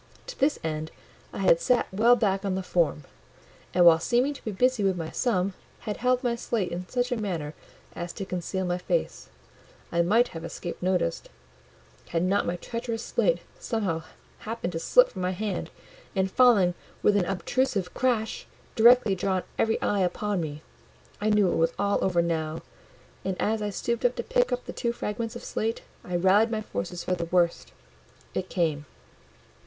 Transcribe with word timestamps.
To 0.25 0.39
this 0.39 0.57
end, 0.63 0.89
I 1.31 1.37
had 1.37 1.61
sat 1.61 1.85
well 1.93 2.15
back 2.15 2.43
on 2.43 2.55
the 2.55 2.63
form, 2.63 3.03
and 3.71 3.85
while 3.85 3.99
seeming 3.99 4.33
to 4.33 4.43
be 4.43 4.49
busy 4.51 4.83
with 4.83 4.97
my 4.97 5.11
sum, 5.11 5.53
had 5.81 5.97
held 5.97 6.23
my 6.23 6.35
slate 6.35 6.71
in 6.71 6.89
such 6.89 7.11
a 7.11 7.17
manner 7.21 7.53
as 7.95 8.11
to 8.13 8.25
conceal 8.25 8.65
my 8.65 8.79
face: 8.79 9.29
I 9.91 10.01
might 10.01 10.29
have 10.29 10.43
escaped 10.43 10.81
notice, 10.81 11.21
had 12.07 12.23
not 12.23 12.47
my 12.47 12.55
treacherous 12.55 13.03
slate 13.05 13.41
somehow 13.59 14.01
happened 14.39 14.73
to 14.73 14.79
slip 14.79 15.09
from 15.09 15.21
my 15.21 15.33
hand, 15.33 15.69
and 16.15 16.31
falling 16.31 16.73
with 17.03 17.15
an 17.15 17.25
obtrusive 17.25 17.93
crash, 17.93 18.47
directly 18.75 19.13
drawn 19.13 19.43
every 19.59 19.79
eye 19.83 19.99
upon 20.01 20.41
me; 20.41 20.63
I 21.21 21.29
knew 21.29 21.47
it 21.51 21.57
was 21.57 21.73
all 21.77 22.03
over 22.03 22.23
now, 22.23 22.63
and, 23.23 23.39
as 23.39 23.61
I 23.61 23.69
stooped 23.69 24.01
to 24.01 24.23
pick 24.23 24.51
up 24.51 24.65
the 24.65 24.73
two 24.73 24.93
fragments 24.93 25.35
of 25.35 25.43
slate, 25.43 25.83
I 26.03 26.15
rallied 26.15 26.49
my 26.49 26.61
forces 26.63 27.03
for 27.03 27.13
the 27.13 27.25
worst. 27.25 27.71
It 28.33 28.49
came. 28.49 28.87